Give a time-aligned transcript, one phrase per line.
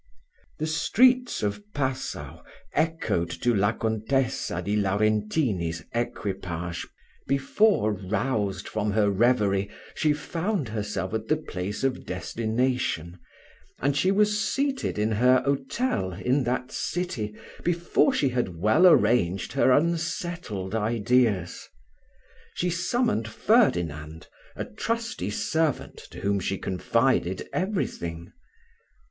[0.57, 2.41] The streets of Passau
[2.73, 6.87] echoed to La Contessa di Laurentini's equipage,
[7.27, 13.19] before, roused from her reverie, she found herself at the place of destination;
[13.77, 19.53] and she was seated in her hotel in that city, before she had well arranged
[19.53, 21.69] her unsettled ideas.
[22.55, 28.33] She summoned Ferdinand, a trusty servant, to whom she confided every thing.